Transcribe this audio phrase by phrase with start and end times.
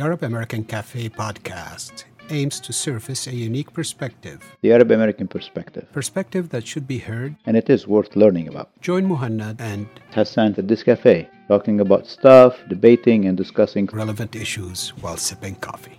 [0.00, 4.40] The Arab American Cafe podcast aims to surface a unique perspective.
[4.62, 5.92] The Arab American perspective.
[5.92, 7.36] Perspective that should be heard.
[7.44, 8.70] And it is worth learning about.
[8.80, 14.94] Join Muhannad and Hassan at this cafe, talking about stuff, debating, and discussing relevant issues
[15.02, 15.98] while sipping coffee.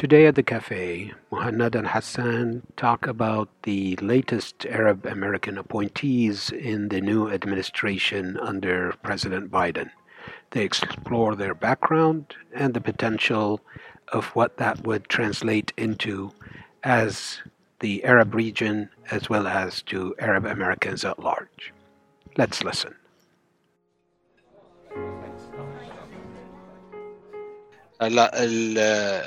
[0.00, 6.88] Today at the cafe, Muhannad and Hassan talk about the latest Arab American appointees in
[6.88, 9.90] the new administration under President Biden.
[10.52, 13.60] They explore their background and the potential
[14.08, 16.32] of what that would translate into
[16.82, 17.42] as
[17.80, 21.74] the Arab region as well as to Arab Americans at large.
[22.38, 22.94] Let's listen.
[28.00, 29.22] Uh,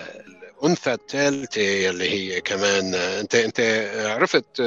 [0.63, 3.59] الأنثى الثالثة اللي هي كمان أنت أنت
[4.05, 4.59] عرفت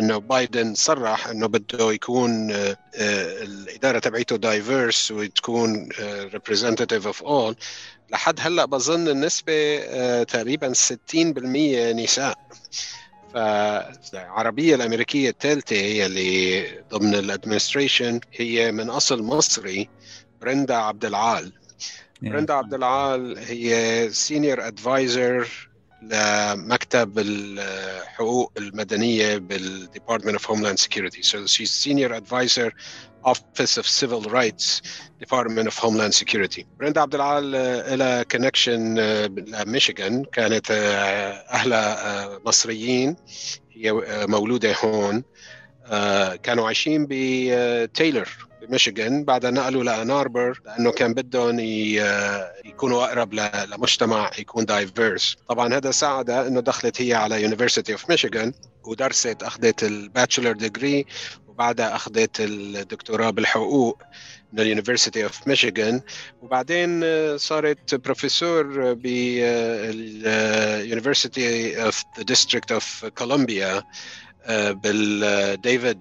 [0.00, 2.50] إنه بايدن صرح إنه بده يكون
[2.94, 5.88] الإدارة تبعيته diverse وتكون
[6.32, 7.56] representative of all
[8.10, 9.78] لحد هلأ بظن النسبة
[10.22, 11.18] تقريبا 60%
[11.94, 12.38] نساء.
[13.34, 19.88] فالعربية الأمريكية الثالثة هي اللي ضمن ال administration هي من أصل مصري
[20.40, 21.52] برندا عبد العال.
[22.22, 25.68] برندا عبد العال هي senior advisor
[26.02, 32.74] لمكتب الحقوق المدنية بال Department of Homeland Security so she senior advisor
[33.26, 34.82] Office of Civil Rights
[35.24, 36.64] Department of Homeland Security.
[36.78, 37.50] برندا عبد العال
[37.98, 38.94] لها connection
[39.28, 40.70] لميشيغان كانت
[41.50, 43.16] أهلها مصريين.
[43.72, 43.92] هي
[44.28, 45.22] مولودة هون.
[46.42, 48.28] كانوا عايشين بتايلر
[48.62, 51.58] بميشيغان بعدها نقلوا ل Ann Arbor لأنه كان بدهم
[52.64, 58.52] يكونوا أقرب لمجتمع يكون diverse طبعا هذا ساعدها إنه دخلت هي على University of Michigan
[58.84, 61.06] ودرست أخذت ال bachelor degree
[61.48, 64.02] وبعدها أخذت الدكتوراه بالحقوق
[64.52, 66.00] من ال University of Michigan
[66.42, 67.04] وبعدين
[67.38, 73.82] صارت professor بال University of the District of Columbia
[74.48, 76.00] بال David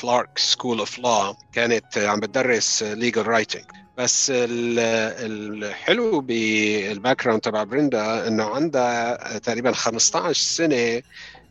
[0.00, 3.64] Clarke School of Law كانت عم بتدرس legal writing
[3.98, 11.02] بس الحلو بال background تبع بريندا إنه عندها تقريبا 15 سنة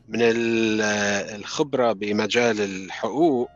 [0.08, 3.50] من الخبرة بمجال الحقوق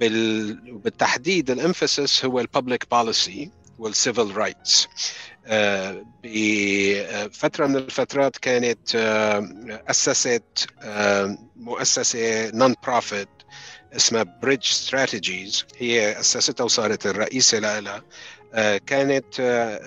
[0.00, 4.88] بالتحديد ال emphasis هو ال public policy وال civil rights
[6.24, 8.94] بفترة من الفترات كانت
[9.90, 10.66] أسست
[11.56, 13.28] مؤسسة non-profit
[13.96, 18.02] اسمها Bridge Strategies هي أسستها وصارت الرئيسة لها.
[18.86, 19.40] كانت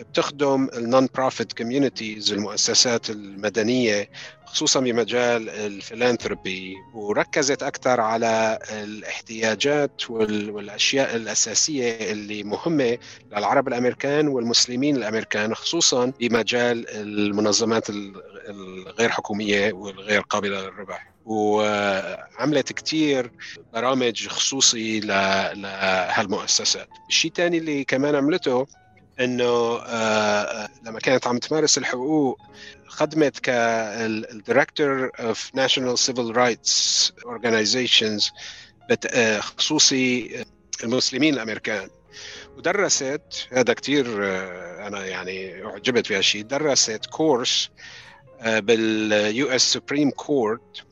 [0.09, 4.09] بتخدم ال non-profit communities المؤسسات المدنية
[4.45, 12.97] خصوصا بمجال الفيلانثروبي وركزت أكثر على الاحتياجات والأشياء الأساسية اللي مهمة
[13.31, 17.89] للعرب الأمريكان والمسلمين الأمريكان خصوصا بمجال المنظمات
[18.49, 21.10] الغير حكومية والغير قابلة للربح.
[21.25, 23.31] وعملت كتير
[23.73, 28.67] برامج خصوصي لهالمؤسسات الشيء الثاني اللي كمان عملته
[29.19, 29.77] إنه
[30.85, 32.39] لما كانت عم تمارس الحقوق
[32.87, 38.31] خدمت كال director of national civil rights organizations
[39.39, 40.45] خصوصي
[40.83, 41.89] المسلمين الأمريكان.
[42.57, 44.05] ودرست هذا كثير
[44.87, 47.69] أنا يعني أعجبت بهالشيء درست course
[48.45, 50.83] بال US Supreme Court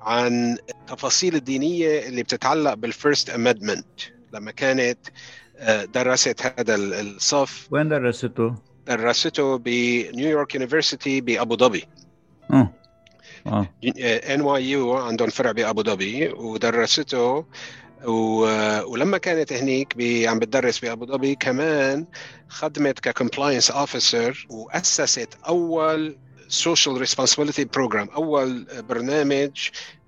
[0.00, 3.86] عن التفاصيل الدينية اللي بتتعلق بال First Amendment
[4.32, 4.98] لما كانت
[5.94, 7.68] درست هذا الصف.
[7.70, 8.54] وين درسته؟
[8.86, 11.84] درسته ب New York University بأبو ظبي.
[12.52, 12.72] آه.
[14.34, 17.44] NYU عندهم فرع بأبو ظبي ودرسته
[18.04, 18.44] و...
[18.84, 20.24] ولما كانت هنيك ب...
[20.26, 22.06] عم بتدرس بأبو ظبي كمان
[22.48, 26.16] خدمت ك compliance officer وأسست أول
[26.50, 29.50] social responsibility program أول برنامج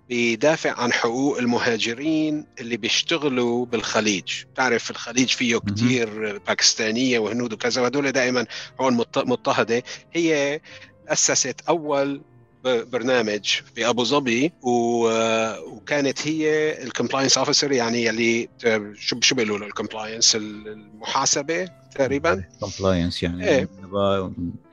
[0.08, 4.32] بيدافع عن حقوق المهاجرين اللي بيشتغلوا بالخليج.
[4.56, 8.46] تعرف الخليج فيه كتير باكستانية وهنود وكذا وهدول دائما
[8.80, 9.82] هون مضطهدة.
[10.12, 10.60] هي
[11.08, 12.22] أسست أول
[12.64, 18.48] برنامج في أبو ظبي وكانت هي ال compliance officer يعني اللي
[18.94, 23.68] شو شو بيقولوا له ال compliance المحاسبة تقريبا؟ compliance يعني إيه.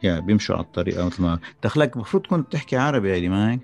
[0.03, 3.59] يعني بيمشوا على الطريقة مثل ما دخلك المفروض تكون بتحكي عربي يعني ما هيك؟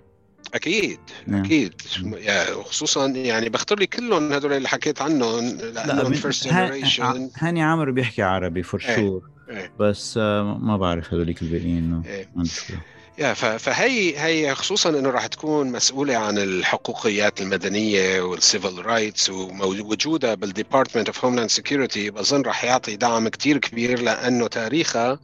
[0.53, 0.99] أكيد
[1.29, 1.73] أكيد.
[2.03, 7.91] يعني خصوصا يعني بختار لي كلهم هدول اللي حكيت عنهم لأنهم first generation هاني عامر
[7.91, 9.71] بيحكي عربي for sure إيه.
[9.79, 12.29] بس ما بعرف هذوليك الباقيين إيه.
[13.17, 20.35] يا فهي هي خصوصا إنه راح تكون مسؤولة عن الحقوقيات المدنية وال civil rights ووجودها
[20.35, 25.19] بال Department of Homeland Security بظن راح يعطي دعم كثير كبير لأنه تاريخها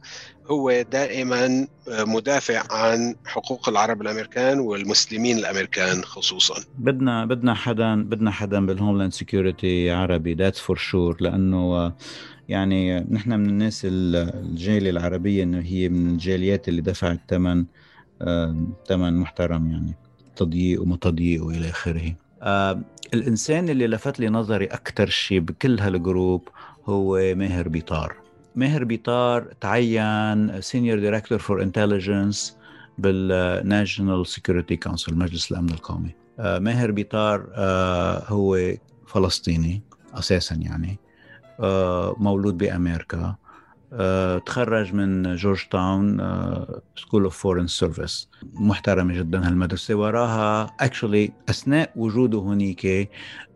[0.46, 6.54] هو دائما مدافع عن حقوق العرب الأمريكان والمسلمين الأمريكان خصوصا.
[6.78, 11.92] بدنا بدنا حدا بدنا حدا بال Homeland Security عربي that's for sure لأنه
[12.48, 17.64] يعني نحن من الناس الجالية العربية إنه هي من الجاليات اللي دفعت ثمن
[18.88, 19.94] ثمن محترم يعني
[20.36, 22.14] تضييق وما تضييق وإلى آخره.
[23.14, 26.48] الإنسان اللي لفت لي نظري أكثر شيء بكل هال group
[26.86, 28.16] هو ماهر بيطار.
[28.56, 32.56] ماهر بيطار تعين senior director for intelligence
[32.98, 36.14] بال National Security Council مجلس الأمن القومي.
[36.38, 37.46] ماهر بيطار
[38.26, 38.72] هو
[39.06, 39.82] فلسطيني
[40.14, 40.98] أساسا يعني.
[42.18, 43.36] مولود بأمريكا.
[43.94, 46.18] آه، تخرج من Georgetown
[46.96, 49.94] School of Foreign Service محترمة جدا هالمدرسة.
[49.94, 53.10] وراها actually أثناء وجوده هنيك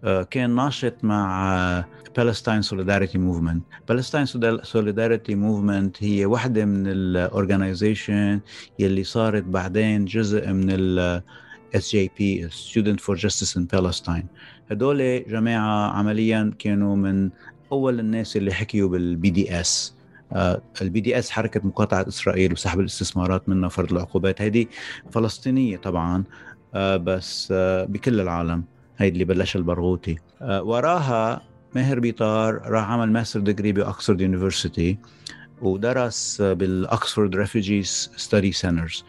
[0.04, 1.84] آه، كان ناشط مع
[2.16, 4.26] Palestine Solidarity Movement Palestine
[4.62, 8.40] Solidarity Movement هي واحدة من ال organization
[8.78, 11.22] يلي صارت بعدين جزء من ال
[11.76, 14.26] SJP Students for Justice in Palestine.
[14.70, 17.30] هدول جماعة عمليا كانوا من
[17.72, 19.96] أول الناس اللي حكيوا بال BDS
[20.82, 24.42] ال BDS حركة مقاطعة إسرائيل وسحب الاستثمارات منها فرض العقوبات.
[24.42, 24.66] هذه
[25.10, 26.24] فلسطينية طبعا
[26.74, 28.64] آه، بس آه، بكل العالم.
[28.98, 30.16] هيدي اللي بلش البرغوثي.
[30.42, 31.42] آه، وراها
[31.74, 34.98] ماهر بيطار راح عمل master degree ب Oxford University
[35.62, 39.04] ودرس بال Oxford Refugees Study Centers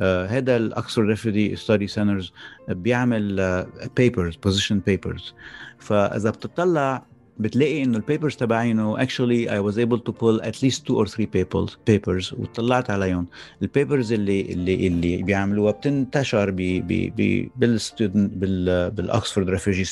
[0.00, 2.32] هذا ال Oxford Refugee Study Centers
[2.68, 3.66] بيعمل
[3.96, 5.34] papers position papers
[5.78, 7.06] فإذا بتطلع
[7.40, 11.06] بتلاقي إنه ال papers تبعينه actually I was able to pull at least two or
[11.06, 13.26] three papers papers وطلعت عليهم.
[13.62, 19.50] ال papers اللي اللي اللي بيعملوها بتنتشر ب ب ب بال student بال بال Oxford
[19.50, 19.84] Refugee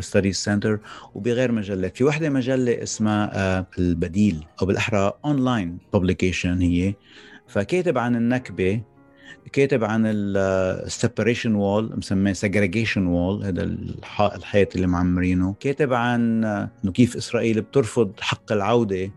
[0.00, 0.80] Studies Center
[1.14, 6.94] وبغير مجلات في وحدة مجلة اسمها uh, البديل أو بالاحرى online publication هي.
[7.48, 8.80] فكاتب عن النكبة
[9.52, 13.62] كاتب عن ال separation wall مسميه segregation wall هذا
[14.20, 15.54] الحيط اللي معمرينه.
[15.60, 19.10] كاتب عن إنه كيف إسرائيل بترفض حق العودة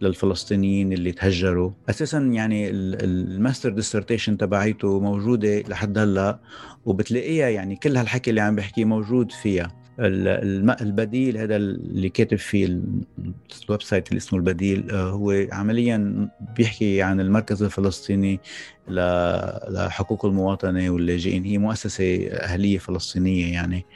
[0.00, 1.70] للفلسطينيين اللي تهجروا.
[1.90, 6.38] أساسا يعني ال master dissertation تبعيته موجودة لحد هلأ
[6.84, 9.81] وبتلاقيها يعني كل هالحكي اللي عم بحكيه موجود فيها.
[9.98, 12.80] البديل هذا اللي كاتب فيه
[13.64, 18.40] ال website اللي اسمه البديل آه، هو عمليا بيحكي عن المركز الفلسطيني
[18.88, 21.44] لحقوق المواطنة واللاجئين.
[21.44, 23.86] هي مؤسسة أهلية فلسطينية يعني.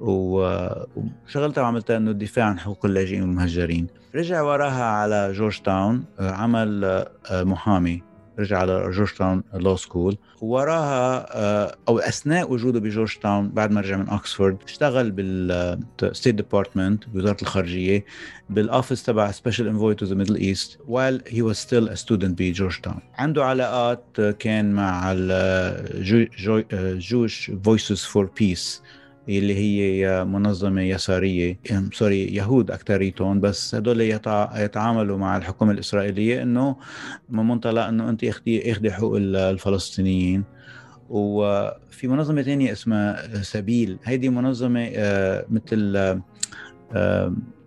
[0.00, 3.86] وشغلتها وعملتها إنه الدفاع عن حقوق اللاجئين والمهجرين.
[4.14, 8.09] رجع وراها على جورج تاون آه، عمل آه، محامي.
[8.40, 13.96] رجع على Georgetown Law School وراها آه، أو أثناء وجوده بجورج تاون بعد ما رجع
[13.96, 18.04] من اوكسفورد اشتغل بال State Department بوزاره الخارجية
[18.50, 22.80] بال office تبع special envoy to the Middle East while he was still a بجورج
[22.80, 25.14] تاون عنده علاقات كان مع
[26.98, 28.82] Jewish Voices for Peace
[29.38, 31.58] اللي هي منظمة يسارية
[31.92, 36.76] sorry يهود أكثريتهم بس هدول يتعاملوا مع الحكومة الإسرائيلية إنه
[37.28, 40.44] من منطلق إنه أنت اخدي اخدي حقوق الفلسطينيين.
[41.08, 43.98] وفي منظمة ثانية اسمها سبيل.
[44.04, 45.96] هيدي منظمة آه، مثل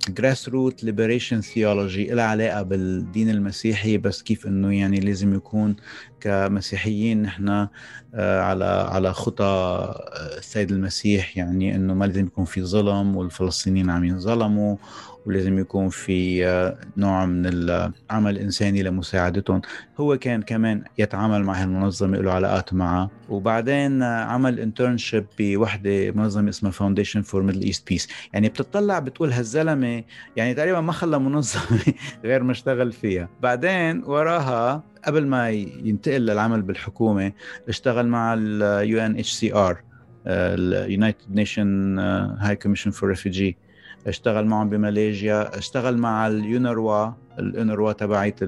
[0.10, 5.76] grassroot liberation theology لها علاقة بالدين المسيحي بس كيف إنه يعني لازم يكون
[6.20, 7.68] كمسيحيين نحن
[8.14, 13.90] آه، على على خطى آه، السيد المسيح يعني إنه ما لازم يكون في ظلم والفلسطينيين
[13.90, 14.78] عم ينظلموا.
[15.26, 19.62] ولازم يكون في آه، نوع من العمل الإنساني لمساعدتهم.
[19.98, 23.10] هو كان كمان يتعامل مع هالمنظمة له علاقات معها.
[23.30, 30.04] وبعدين عمل internship بوحدة منظمة اسمها Foundation for Middle East Peace يعني بتطلع بتقول هالزلمة
[30.36, 31.64] يعني تقريبا ما خلى منظمة
[32.26, 33.30] غير ما اشتغل فيها.
[33.42, 37.32] بعدين وراها قبل ما ينتقل للعمل بالحكومة
[37.70, 39.84] اشتغل مع ال UNHCR
[40.28, 42.00] ال United Nation
[42.40, 43.58] High Commission for Refugee
[44.08, 48.40] اشتغل معهم بماليزيا اشتغل مع اليونروا اليونروا تبعت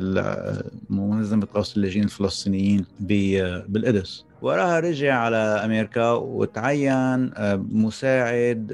[0.89, 8.71] منظمة غوث اللاجئين الفلسطينيين بالقدس وراها رجع على أمريكا وتعين آه، مساعد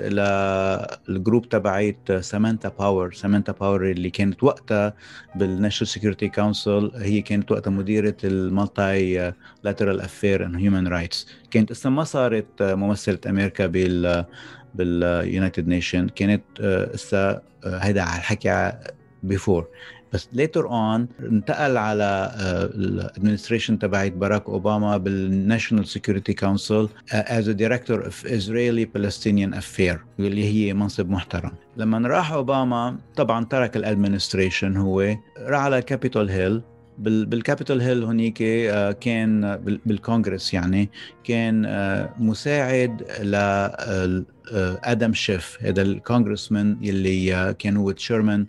[1.08, 3.14] لل group تبعت سامانتا باور.
[3.14, 4.94] سامانتا باور اللي كانت وقتها
[5.36, 11.72] بال National Security Council هي كانت وقتها مديرة ال multilateral affair and human rights كانت
[11.72, 14.26] لسه ما صارت ممثلة أمريكا بال
[14.76, 16.44] بال United Nation كانت
[16.94, 18.72] هسه آه، هيدا على الحكي
[19.28, 19.64] before.
[20.14, 22.32] بس later on انتقل على
[22.76, 29.54] ال administration تبعت باراك أوباما بال National Security Council as a director of Israeli Palestinian
[29.60, 31.52] affair اللي هي منصب محترم.
[31.78, 36.62] لما راح أوباما طبعا ترك ال administration هو راح على Capitol Hill
[36.98, 38.38] بال Capitol Hill هنيك
[39.00, 40.90] كان بالكونغرس يعني
[41.24, 41.62] كان
[42.18, 43.36] مساعد ل
[44.84, 48.46] آدم شيف هذا ال congressman يلي كان هو chairman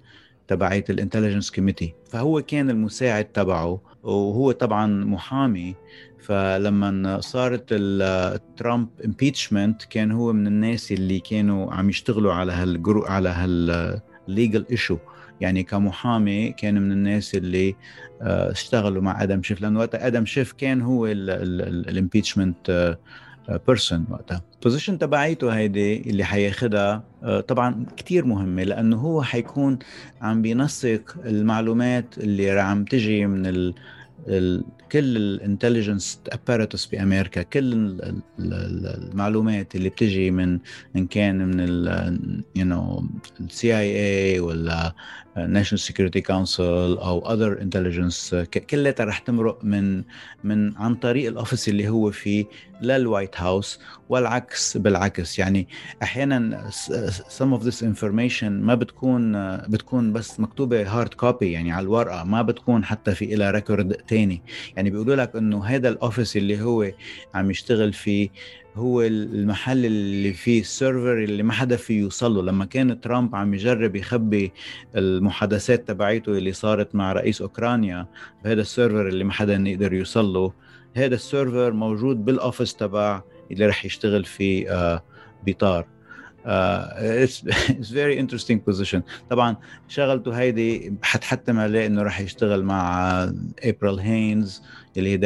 [0.48, 5.74] تبعية ال intelligence committee فهو كان المساعد تبعه وهو طبعا محامي.
[6.22, 12.72] فلما صارت ال Trump impeachment كان هو من الناس اللي كانوا عم يشتغلوا على هال
[12.72, 14.98] gro على هال legal issue
[15.42, 17.74] يعني كمحامي كان من الناس اللي
[18.22, 22.96] آه، اشتغلوا مع آدم شيف لأنه وقتها آدم شيف كان هو ال impeachment
[23.66, 24.42] person وقتها.
[24.54, 29.78] ال position تبعيته هيدي اللي حياخدها آه، طبعا كتير مهمة لأنه هو حيكون
[30.22, 33.46] عم بينسق المعلومات اللي عم تجي من
[34.92, 37.98] كل ال intelligence apparatus بامريكا كل
[38.38, 40.58] المعلومات اللي بتجي من
[40.96, 43.04] إن كان من ال you know
[43.40, 44.94] ال CIA ولا
[45.36, 48.34] National Security Council أو other intelligence
[48.70, 50.04] كلها رح تمرق من
[50.44, 52.44] من عن طريق ال office اللي هو فيه
[52.82, 55.38] لل White House والعكس بالعكس.
[55.38, 55.68] يعني
[56.02, 56.70] أحيانا
[57.38, 62.42] some of this information ما بتكون بتكون بس مكتوبة hard copy يعني على الورقة ما
[62.42, 64.42] بتكون حتى في لها record تاني.
[64.76, 66.90] يعني بيقولوا لك إنه هذا ال office اللي هو
[67.34, 68.28] عم يشتغل فيه
[68.74, 73.34] هو المحل اللي فيه ال server اللي ما حدا فيه يوصل له لما كان ترامب
[73.36, 74.52] عم يجرب يخبي
[74.96, 78.06] المحادثات تبعيته اللي صارت مع رئيس أوكرانيا
[78.44, 80.52] بهذا ال server اللي ما حدا يقدر يوصل له
[80.96, 85.02] هذا ال server موجود بال office تبع اللي رح يشتغل فيه آه
[85.46, 85.86] بيطار
[86.46, 87.44] it's
[87.92, 89.56] very interesting position طبعا
[89.88, 93.12] شغلته هيدي حتحتم عليه إنه راح يشتغل مع
[93.64, 94.62] ابريل هينز
[94.96, 95.16] اللي هي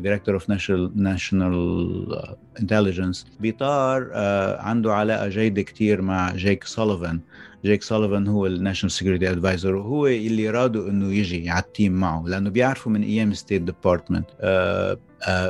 [0.00, 0.50] Director of
[0.96, 2.22] National
[2.60, 7.20] Intelligence بيطار uh, عنده علاقة جيدة كثير مع جيك سوليفان
[7.64, 11.92] جيك سوليفان هو ال National Security Advisor وهو اللي رادوا إنه يجي على ال team
[11.92, 14.26] معه لأنه بيعرفوا من أيام State Department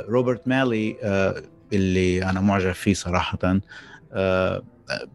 [0.08, 0.96] روبرت مالي
[1.72, 3.60] اللي أنا معجب فيه صراحة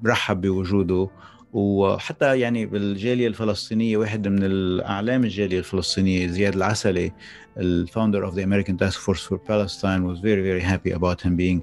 [0.01, 1.09] برحب بوجوده.
[1.53, 7.11] وحتى يعني بالجالية الفلسطينية واحد من الأعلام الجالية الفلسطينية زياد العسلي
[7.57, 11.61] ال founder the American Task Force for Palestine was very very happy about him being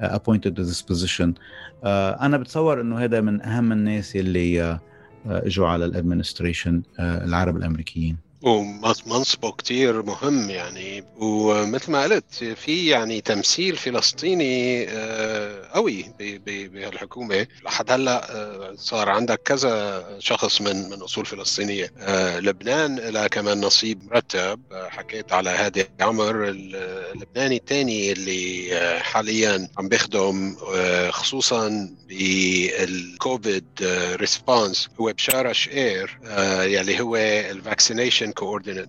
[0.00, 1.34] appointed to this position.
[1.82, 1.86] Uh,
[2.20, 4.80] أنا بتصور إنه هذا من أهم الناس اللي uh,
[5.26, 8.27] إجوا على ال administration uh, العرب الأمريكيين.
[8.42, 11.04] ومنصبه كتير مهم يعني.
[11.16, 16.04] ومثل ما قلت في يعني تمثيل فلسطيني آه، قوي
[16.46, 17.46] بهالحكومة.
[17.64, 21.92] لحد هلأ آه، صار عندك كذا شخص من من أصول فلسطينية.
[21.98, 24.60] آه، لبنان لها كمان نصيب مرتب.
[24.88, 30.56] حكيت على هادي عمر اللبناني الثاني اللي حاليا عم بيخدم
[31.10, 33.64] خصوصا بال COVID
[34.14, 34.88] response.
[35.00, 36.18] هو بشاره شقير
[36.62, 38.88] يلي هو ال vaccination coordinate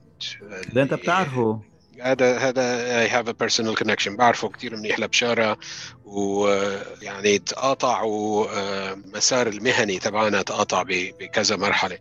[0.73, 1.61] ده انت بتعرفه.
[2.01, 2.61] هذا هذا
[2.99, 5.57] I have a personal connection بعرفه كثير منيح لبشاره
[6.05, 11.97] ويعني تقاطع ومسار المهني تبعنا تقاطع بكذا مرحلة.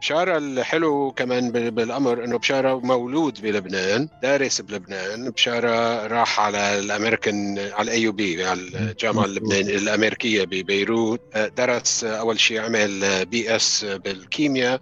[0.00, 5.30] بشارة الحلو كمان بالأمر إنه بشارة مولود بلبنان دارس بلبنان.
[5.30, 11.20] بشارة راح على الأمريكان على ال AUB على الجامعة اللبنانية الأمريكية ببيروت.
[11.36, 14.80] درس أول شيء عمل BS بالكيمياء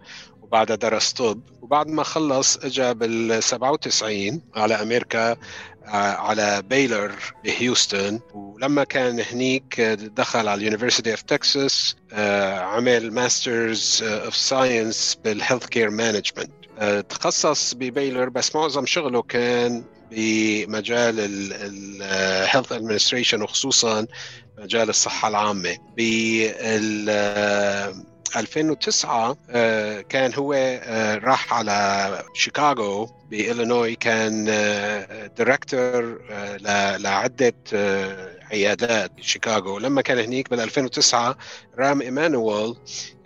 [0.51, 5.37] وبعدها درس طب وبعد ما خلص اجى بال 97 على أمريكا آه،
[5.97, 7.13] على Baylor
[7.45, 8.21] بهيوستن.
[8.35, 9.81] ولما كان هنيك
[10.17, 11.97] دخل على ال University of Texas
[12.59, 16.51] عمل masters of science بال healthcare management
[17.09, 24.07] تخصص ب Baylor بس معظم شغله كان بمجال ال health administration وخصوصا
[24.59, 25.77] مجال الصحة العامة.
[25.97, 27.11] بال
[28.37, 34.45] 2009 آه، كان هو آه، راح على شيكاغو بإلينوي كان
[35.37, 37.55] director آه، لعدة
[38.53, 41.37] عيادات بشيكاغو لما كان هنيك بال 2009
[41.79, 42.75] رام إيمانويل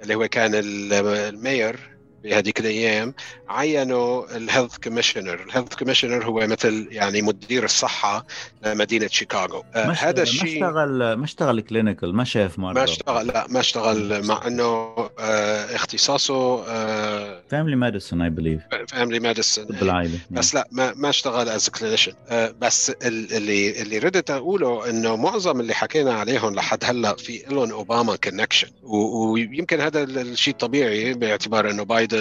[0.02, 1.93] اللي هو كان ال mayor
[2.24, 3.14] بهذيك الأيام
[3.48, 8.26] عينوا ال health commissioner، ال health commissioner هو مثل يعني مدير الصحة
[8.66, 9.64] لمدينة شيكاغو.
[9.74, 13.60] آه هذا الشيء ما اشتغل ما اشتغل clinical ما شاف مرضى ما اشتغل لا ما
[13.60, 20.68] اشتغل مع إنه آه اختصاصه آه family medicine I believe family medicine بالعائله بس لا
[20.72, 22.12] ما ما اشتغل as clinician
[22.60, 28.16] بس اللي اللي ردت اقوله إنه معظم اللي حكينا عليهم لحد هلأ في لهم أوباما
[28.16, 32.13] connection ويمكن هذا الشيء طبيعي باعتبار إنه بايدن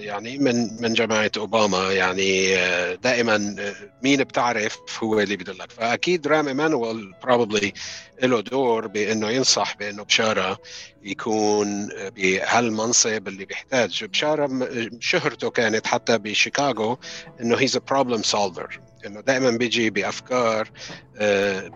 [0.00, 2.56] يعني من من جماعة أوباما يعني
[2.96, 3.56] دائما
[4.02, 7.72] مين بتعرف هو اللي بدلك فأكيد رام إيمانويل probably
[8.22, 10.58] له دور بأنه ينصح بأنه بشارة
[11.02, 14.04] يكون بهالمنصب اللي بيحتاج.
[14.04, 14.68] بشارة
[15.00, 16.98] شهرته كانت حتى بشيكاغو
[17.40, 20.70] إنه he's a problem solver إنه دائما بيجي بأفكار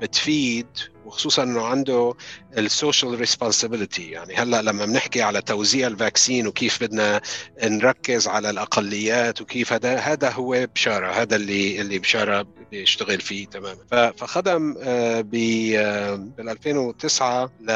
[0.03, 0.67] بتفيد
[1.13, 2.15] وخصوصا إنه عنده
[2.59, 7.21] ال social responsibility يعني هلأ لما بنحكي على توزيع ال vaccine وكيف بدنا
[7.63, 14.13] نركز على الأقليات وكيف هذا هذا هو بشارة هذا اللي اللي بشارة بيشتغل فيه تماما.
[14.17, 14.75] فخدم
[15.23, 17.71] بال 2009 ل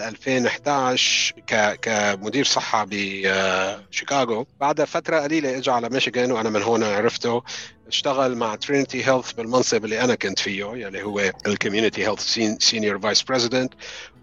[0.00, 1.34] 2011
[1.82, 7.42] كمدير صحة بشيكاغو بعد فترة قليلة اجى على ميشيغان وأنا من هون عرفته
[7.88, 12.20] اشتغل مع Trinity Health بالمنصب اللي أنا كنت فيه يلي هو ال community health
[12.58, 13.72] senior vice president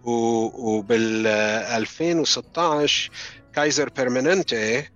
[0.04, 3.10] وبال 2016
[3.54, 4.90] Kaiser Permanente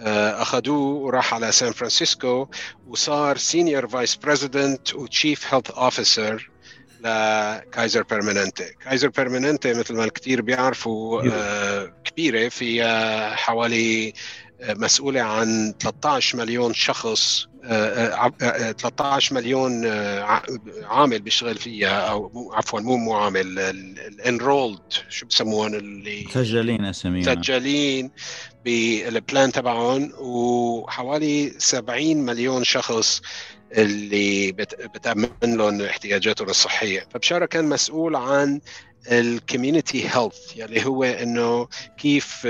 [0.00, 2.48] أخذوه وراح على سان فرانسيسكو
[2.88, 6.50] وصار senior vice president و chief health officer
[7.00, 12.48] ل Kaiser Permanente Kaiser Permanente مثل ما الكثير بيعرفوا آه كبيرة.
[12.48, 14.12] فيها حوالي
[14.62, 19.86] مسؤولة عن 13 مليون شخص 13 مليون
[20.82, 27.20] عامل بيشتغل فيها أو عفوا مو مو عامل ال enrolled شو بسموهم اللي مسجلين اساميهم
[27.20, 28.10] مسجلين
[28.64, 33.22] بال plan تبعهم وحوالي 70 مليون شخص
[33.72, 38.60] اللي بتأمن لهم احتياجاتهم الصحية فبشارة كان مسؤول عن
[39.06, 42.46] ال community health يعني هو إنه كيف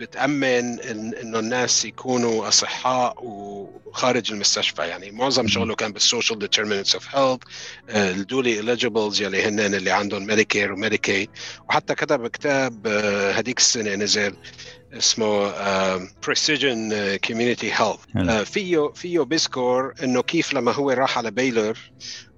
[0.00, 4.82] بتأمن إنه الناس يكونوا أصحاء وخارج المستشفى.
[4.82, 7.42] يعني معظم شغله كان بال social determinants of health
[7.90, 11.28] ال dually eligibles يلي هن اللي عندهم Medicare و Medicaid
[11.68, 12.86] وحتى كتب كتاب
[13.36, 14.36] هذيك السنة نزل
[14.92, 15.52] اسمه
[16.26, 21.78] Precision Community Health فيه فيه بيذكر إنه كيف لما هو راح على Baylor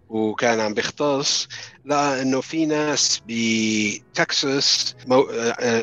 [0.09, 1.49] وكان عم بيختص
[1.85, 4.95] لقى إنه في ناس بتكساس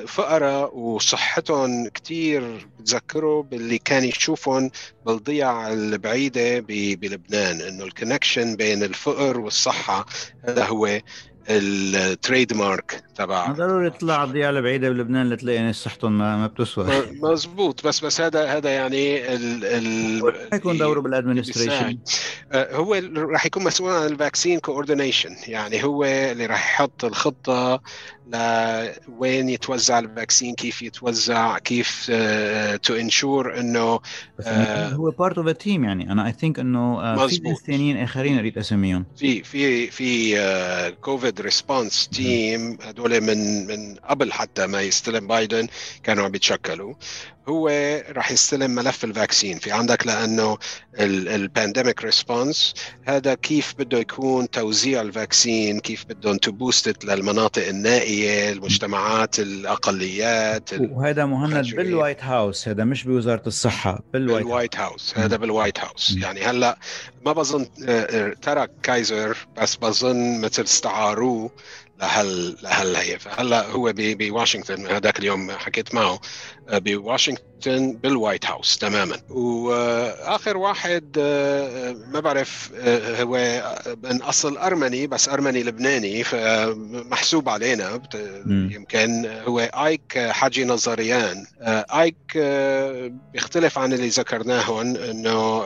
[0.08, 4.70] فقراء وصحتهم كتير بتذكروا باللي كان يشوفهم
[5.06, 10.06] بالضيع البعيدة بلبنان إنه ال connection بين الفقر والصحة
[10.44, 11.00] هذا هو.
[11.50, 16.86] ال trademark تبع ضروري تطلع على الضيعه البعيده بلبنان لتلاقي ناس صحتهم ما, ما بتسوى.
[17.22, 17.88] مزبوط.
[17.88, 21.98] بس بس هذا هذا يعني ال ال يكون دوره بال administration
[22.54, 27.82] هو راح يكون مسؤول عن ال vaccine coordination يعني هو اللي راح يحط الخطة
[28.28, 32.12] لوين يتوزع ال vaccine كيف يتوزع كيف
[32.84, 34.00] to ensure إنه
[34.94, 36.12] هو part of team يعني.
[36.12, 39.06] أنا I think إنه في ناس ثانيين آخرين أريد أسميهم.
[39.18, 45.68] في في في COVID response team هدول من من قبل حتى ما يستلم بايدن
[46.04, 46.94] كانوا عم بيتشكلوا.
[47.50, 47.68] هو
[48.10, 49.58] راح يستلم ملف ال vaccine.
[49.60, 50.58] في عندك لأنه
[51.00, 58.15] ال pandemic response هذا كيف بده يكون توزيع ال vaccine كيف بدهم تبوستت للمناطق النائية
[58.24, 64.76] المجتمعات الأقليات وهذا مهند بال White House هذا مش بوزارة الصحة بال White, بال White
[64.78, 66.18] House هذا بال White House.
[66.22, 66.78] يعني هلا
[67.26, 67.66] ما بظن
[68.42, 71.52] ترك Kaiser بس بظن مثل استعاروه
[72.00, 76.20] لهال لهال هي فهلا هو بواشنطن هذاك اليوم حكيت معه
[76.72, 79.18] بواشنطن بال White House تماما.
[79.30, 81.20] وآخر واحد
[82.14, 82.72] ما بعرف
[83.20, 83.64] هو
[84.04, 88.02] من أصل أرمني بس أرمني لبناني فمحسوب علينا
[88.46, 91.46] يمكن هو آيك حاجي نظريان.
[91.62, 92.38] آيك
[93.34, 95.66] بيختلف عن اللي ذكرناهم إنه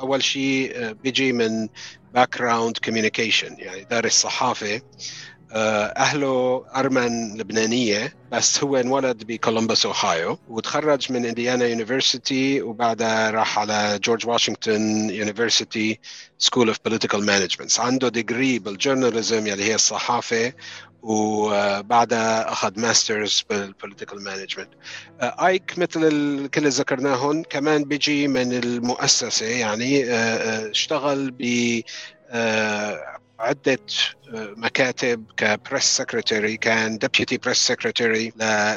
[0.00, 1.68] أول شيء بيجي من
[2.16, 4.80] background communication يعني دارس صحافه
[5.96, 13.98] أهله أرمن لبنانية بس هو انولد بكولومبوس أوهايو وتخرج من Indiana University وبعدها راح على
[14.04, 16.00] George Washington University
[16.38, 20.52] School of Political Management عنده degree بال journalism يلي هي الصحافة.
[21.02, 24.70] وبعدها أخذ masters بال political management
[25.20, 26.00] ايك مثل
[26.54, 30.04] كل اللي ذكرناهم كمان بيجي من المؤسسة يعني
[30.70, 31.42] اشتغل ب
[33.40, 33.78] عدة
[34.32, 38.32] مكاتب ك press secretary كان deputy press secretary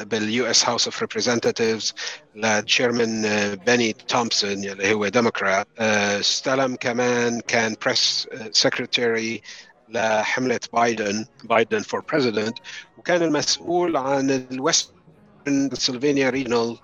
[0.06, 1.94] بال US House of Representatives
[2.36, 3.22] ل chairman
[3.56, 9.42] بني تومسون اللي هو ديموكرات استلم كمان كان press secretary
[9.90, 12.58] لحملة بايدن Biden for President
[12.98, 14.94] وكان المسؤول عن ال west
[15.46, 16.78] بنسلفانيا regional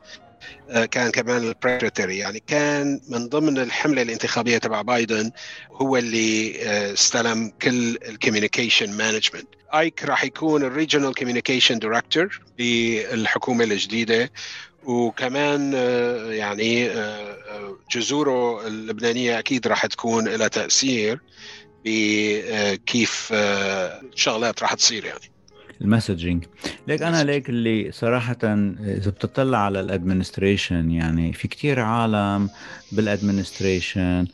[0.92, 5.32] كان كمان ال press secretary يعني كان من ضمن الحملة الانتخابية تبع بايدن
[5.72, 6.56] هو اللي
[6.94, 14.32] استلم كل ال communication management like راح يكون ال regional communication director بالحكومة الجديدة
[14.84, 15.74] وكمان
[16.32, 16.90] يعني
[17.92, 21.22] جذوره اللبنانية أكيد راح تكون لها تأثير.
[21.86, 25.20] بكيف الشغلات راح تصير يعني.
[25.82, 26.46] ال messaging
[26.88, 32.50] like أنا like اللي صراحة إذا بتطلع على ال administration يعني في كتير عالم
[32.92, 34.28] بال administration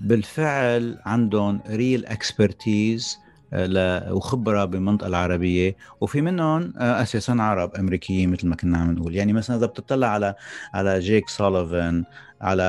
[0.00, 3.18] بالفعل عندهم real expertise
[4.10, 9.14] وخبرة بالمنطقة العربية وفي منهم أساسا عرب أمريكيين مثل ما كنا عم نقول.
[9.14, 10.34] يعني مثلا إذا بتطلع على
[10.74, 12.04] على جيك سوليفان
[12.40, 12.62] على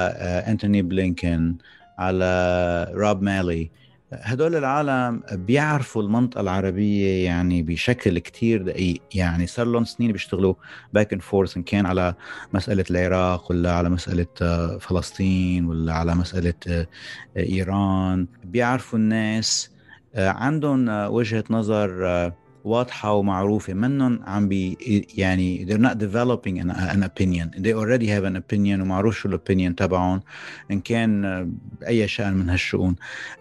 [0.47, 1.55] انتوني بلينكن
[1.97, 3.71] على روب مالي
[4.13, 9.01] هدول العالم بيعرفوا المنطقة العربية يعني بشكل كتير دقيق.
[9.15, 10.53] يعني صار لهم سنين بيشتغلوا
[10.93, 12.13] back and forth إن كان على
[12.53, 14.27] مسألة العراق ولا على مسألة
[14.77, 16.87] فلسطين ولا على مسألة
[17.37, 18.27] إيران.
[18.43, 19.71] بيعرفوا الناس
[20.15, 22.31] عندهم وجهة نظر
[22.63, 23.73] واضحة ومعروفة.
[23.73, 24.77] منهم عم بي
[25.17, 27.61] يعني they're not developing an, an opinion.
[27.63, 30.21] They already have an opinion ومعروف شو ال opinion تبعهم.
[30.71, 31.21] إن كان
[31.81, 32.95] بأي شأن من هالشؤون.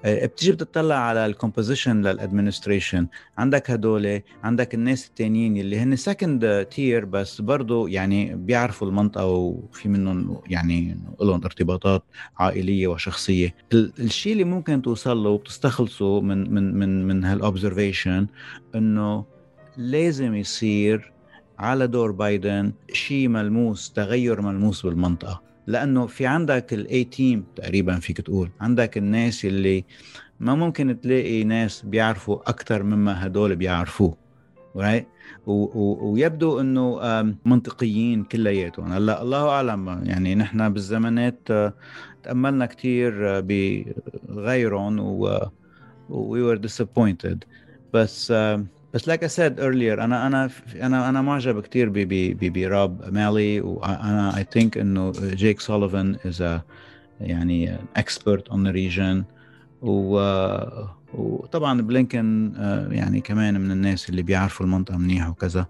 [0.05, 3.07] بتيجي بتطلع على ال composition لل administration
[3.39, 9.89] عندك هدول عندك الناس التانيين اللي هن second tier بس برضه يعني بيعرفوا المنطقة وفي
[9.89, 12.03] منهم يعني لهم ارتباطات
[12.39, 13.55] عائلية وشخصية.
[13.73, 18.27] الشيء اللي ممكن توصل له وبتستخلصه من من من من هال observation
[18.75, 19.10] إنه
[19.81, 21.13] لازم يصير
[21.59, 25.43] على دور بايدن شيء ملموس تغير ملموس بالمنطقة.
[25.67, 28.51] لأنه في عندك ال A team تقريبا فيك تقول.
[28.61, 29.85] عندك الناس اللي
[30.41, 34.17] ما ممكن تلاقي ناس بيعرفوا أكثر مما هدول بيعرفوه
[34.77, 35.05] right?
[35.47, 37.01] ويبدو إنه
[37.45, 38.93] منطقيين كلياتهم.
[38.93, 41.49] هلأ الله أعلم يعني نحن بالزمانات
[42.23, 43.41] تأملنا كثير
[44.29, 45.41] بغيرهم و
[46.11, 47.39] we were disappointed.
[47.95, 48.33] بس
[48.95, 51.89] بس like I said earlier أنا أنا أنا أنا معجب كثير
[52.51, 56.61] براب مالي وأنا I think إنه جيك سوليفان a
[57.21, 59.25] يعني expert on the region.
[59.83, 60.21] و
[61.15, 62.53] وطبعا بلينكن
[62.91, 65.67] يعني كمان من الناس اللي بيعرفوا المنطقة منيح وكذا.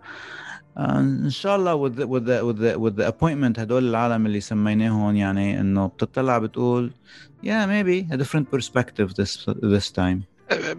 [0.78, 4.40] إن شاء الله with the, with the, with the, with the appointment هدول العالم اللي
[4.40, 6.90] سميناهم يعني إنه بتطلع بتقول
[7.44, 10.20] yeah maybe a different perspective this this time.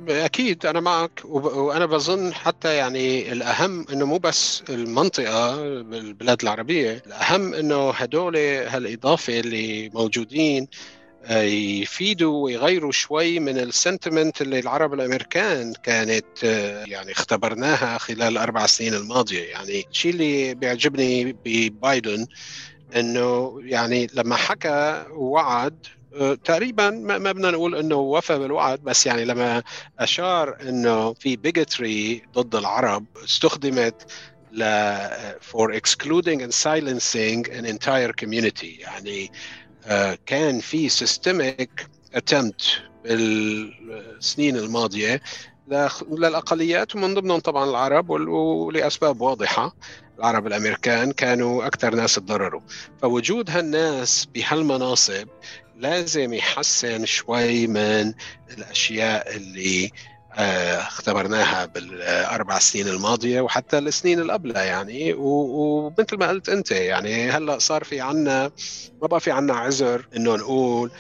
[0.10, 7.54] أكيد أنا معك وأنا بظن حتى يعني الأهم إنه مو بس المنطقة بالبلاد العربية الأهم
[7.54, 10.68] إنه هدول هالإضافة اللي موجودين
[11.30, 16.44] يفيدوا ويغيروا شوي من السنتمنت اللي العرب الأمريكان كانت
[16.88, 19.44] يعني اختبرناها خلال الاربع سنين الماضية.
[19.44, 22.28] يعني الشيء اللي بيعجبني ببايدن
[22.96, 25.76] إنه يعني لما حكى ووعد
[26.44, 29.64] تقريبا ما بدنا نقول إنه وفى بالوعد بس يعني لما
[30.00, 34.12] أشار إنه في بيجتري ضد العرب استخدمت
[34.52, 34.64] ل
[35.52, 38.80] for excluding and silencing an entire community.
[38.80, 39.32] يعني
[40.26, 42.66] كان في systemic attempt
[43.04, 45.22] بالسنين الماضية
[46.12, 49.76] للاقليات ومن ضمنهم طبعا العرب ولأسباب واضحة.
[50.20, 52.62] العرب الأمريكان كانوا أكثر ناس تضرروا.
[53.02, 55.28] فوجود هالناس بهالمناصب
[55.78, 58.14] لازم يحسن شوي من
[58.58, 59.92] الأشياء اللي
[60.38, 65.14] اختبرناها بالأربع سنين الماضية وحتى السنين اللي يعني.
[65.18, 68.52] ومثل ما قلت أنت يعني هلأ صار في عنا
[69.02, 70.92] ما بقى في عنا عذر إنه نقول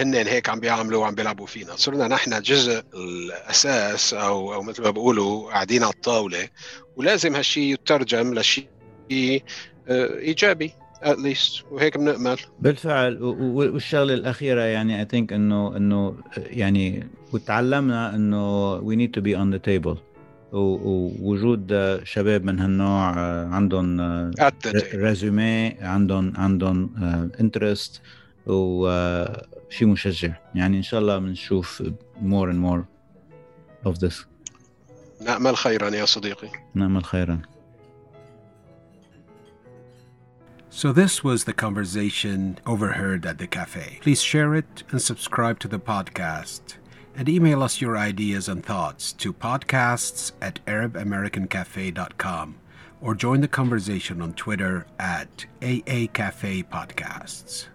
[0.00, 1.76] هن هيك عم بيعملوا وعم بيلعبوا فينا.
[1.76, 6.48] صرنا نحن جزء الأساس أو أو مثل ما بيقولوا قاعدين على الطاولة
[6.96, 8.68] ولازم هالشيء يترجم لشيء
[9.90, 12.36] إيجابي at least وهيك بنأمل.
[12.60, 13.22] بالفعل.
[13.22, 19.56] والشغلة الأخيرة يعني I think انه إنه يعني وتعلمنا إنه we need to be on
[19.56, 19.98] the table.
[20.52, 23.18] ووجود شباب من هالنوع
[23.54, 24.00] عندهم
[24.94, 26.90] résumé عندهم عندهم
[27.40, 28.02] interest
[29.73, 31.83] وشيء مشجع يعني ان شاء الله بنشوف
[32.21, 32.83] more and more
[33.89, 34.25] of this
[35.21, 37.41] نأمل خيرا يا صديقي نأمل خيرا
[40.71, 43.97] So, this was the conversation overheard at the cafe.
[44.01, 46.75] Please share it and subscribe to the podcast.
[47.17, 52.55] And email us your ideas and thoughts to podcasts at ArabAmericanCafe.com
[53.01, 57.65] or join the conversation on Twitter at AA Cafe Podcasts.